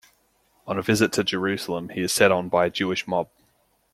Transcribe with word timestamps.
On 0.65 0.79
a 0.79 0.81
visit 0.81 1.13
to 1.13 1.23
Jerusalem 1.23 1.89
he 1.89 2.01
is 2.01 2.11
set 2.11 2.31
on 2.31 2.49
by 2.49 2.65
a 2.65 2.69
Jewish 2.71 3.07
mob. 3.07 3.29